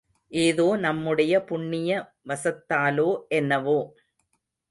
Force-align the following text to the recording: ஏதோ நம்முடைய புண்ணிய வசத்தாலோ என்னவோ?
ஏதோ 0.31 0.65
நம்முடைய 0.75 1.33
புண்ணிய 1.43 1.91
வசத்தாலோ 2.27 3.09
என்னவோ? 3.31 3.79